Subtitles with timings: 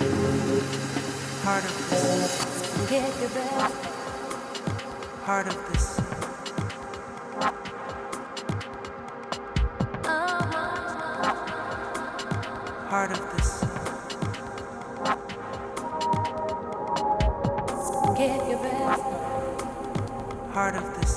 [0.00, 2.88] Part of this.
[2.88, 3.74] Get your best.
[5.24, 6.00] Part of this.
[12.88, 13.50] Part of this.
[18.16, 19.02] Get your best.
[20.54, 21.09] Part of this.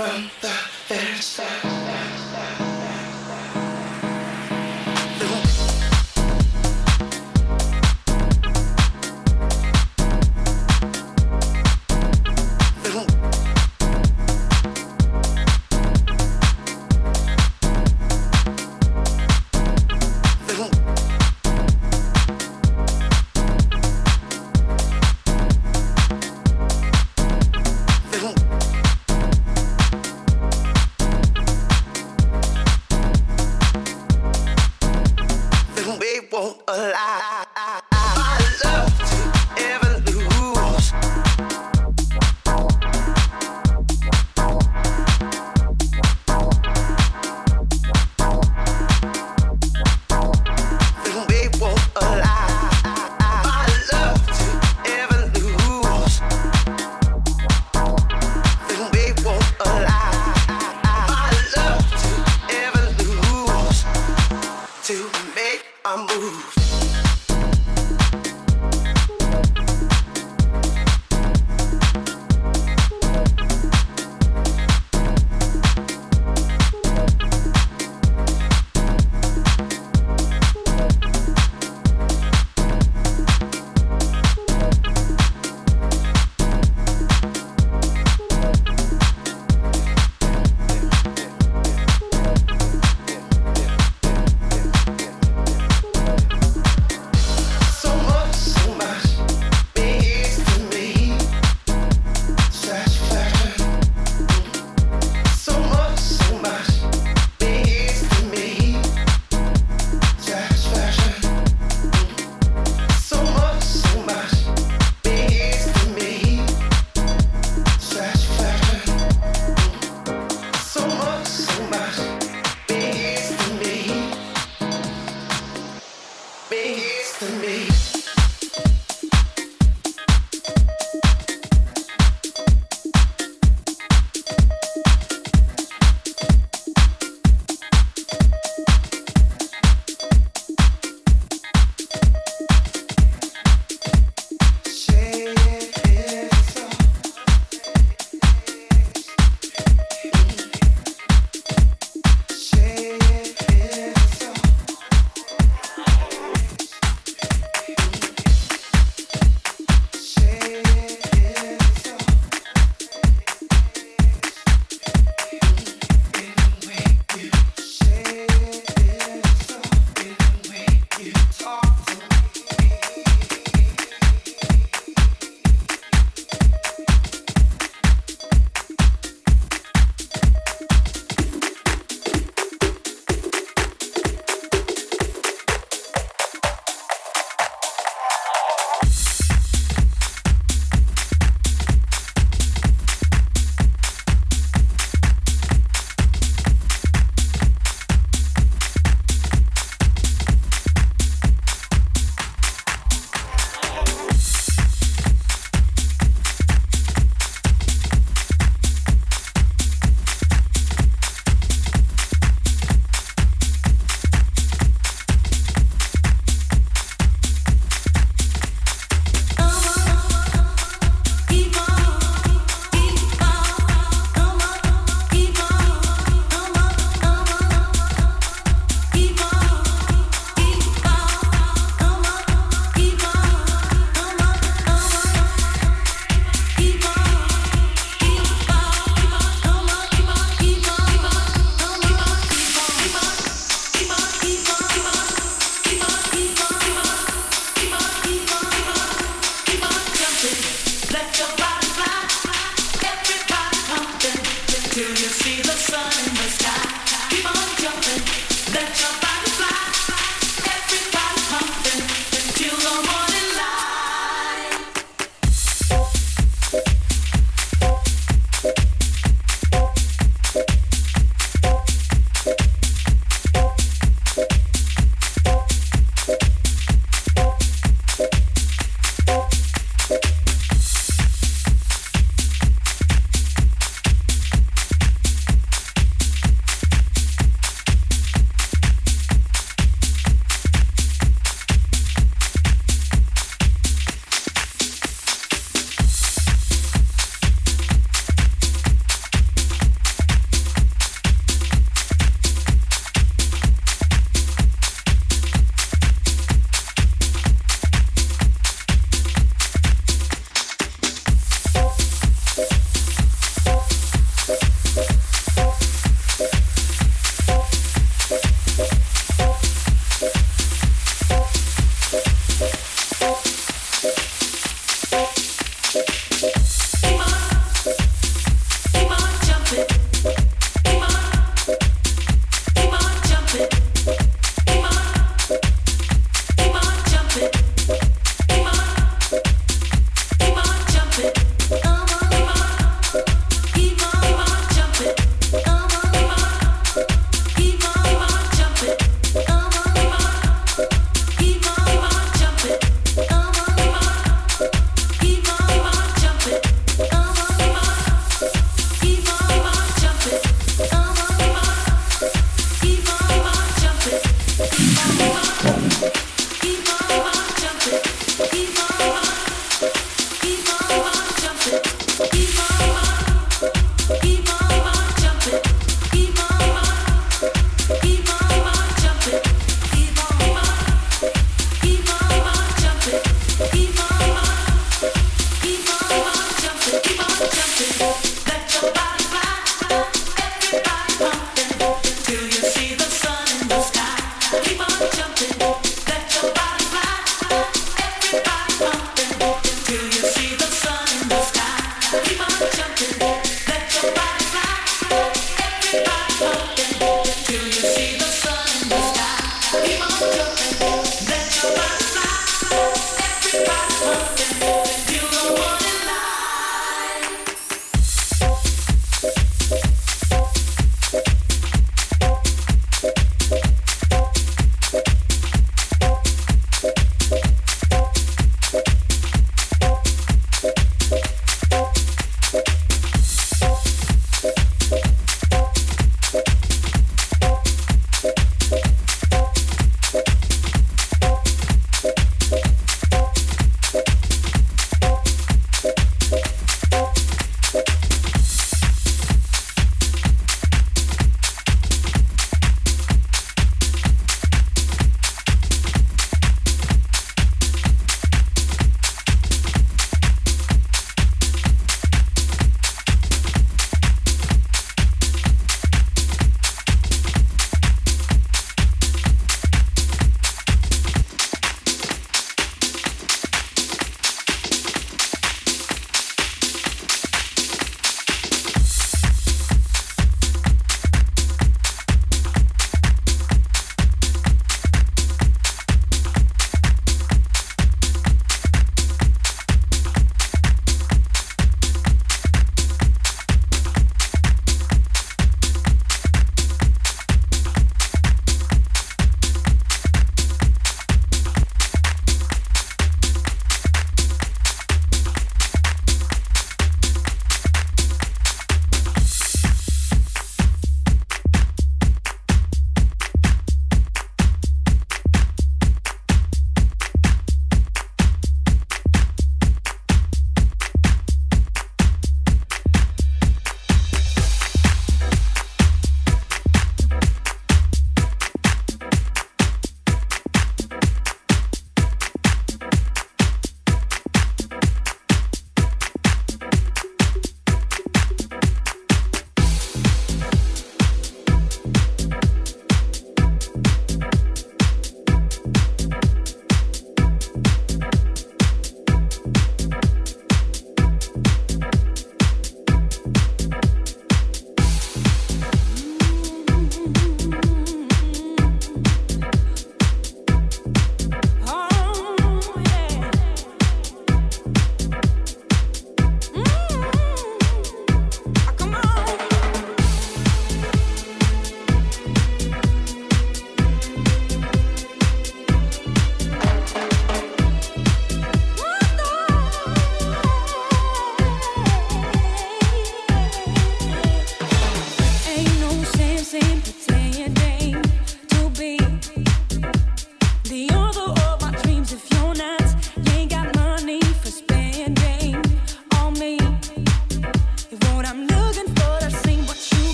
[0.00, 0.50] from the
[0.88, 1.79] bitter stars.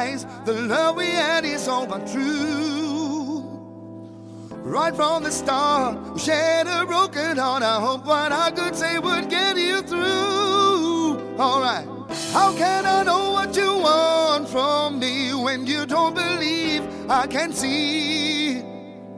[0.00, 3.44] The love we had is all but true.
[4.62, 7.62] Right from the start, we shared a broken heart.
[7.62, 11.18] I hope what I could say would get you through.
[11.38, 11.86] Alright.
[12.32, 17.52] How can I know what you want from me when you don't believe I can
[17.52, 18.62] see?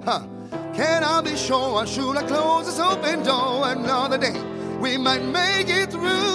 [0.05, 0.27] Huh.
[0.75, 1.79] Can I be sure?
[1.79, 4.41] I should I close this open door another day?
[4.81, 6.33] We might make it through.